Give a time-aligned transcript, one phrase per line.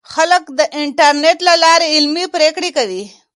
[0.13, 3.03] خلک د انټرنیټ له لارې علمي پریکړې کوي.